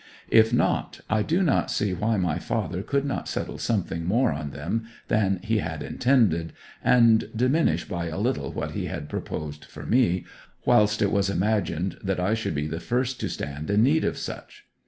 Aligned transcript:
If 0.31 0.51
not, 0.51 1.01
I 1.11 1.21
do 1.21 1.43
not 1.43 1.69
see 1.69 1.93
why 1.93 2.17
my 2.17 2.39
father 2.39 2.81
could 2.81 3.05
not 3.05 3.27
settle 3.27 3.59
something 3.59 4.03
more 4.03 4.31
on 4.31 4.49
them 4.49 4.85
than 5.09 5.39
he 5.43 5.59
had 5.59 5.83
intended, 5.83 6.53
and 6.83 7.29
diminish 7.35 7.85
by 7.87 8.07
a 8.07 8.17
little 8.17 8.51
what 8.51 8.71
he 8.71 8.85
had 8.87 9.09
proposed 9.09 9.63
for 9.65 9.85
me, 9.85 10.25
whilst 10.65 11.03
it 11.03 11.11
was 11.11 11.29
imagined 11.29 11.99
that 12.03 12.19
I 12.19 12.33
should 12.33 12.55
be 12.55 12.65
the 12.65 12.79
first 12.79 13.19
to 13.19 13.29
stand 13.29 13.69
in 13.69 13.83
need 13.83 14.03
of 14.03 14.17
such. 14.17 14.65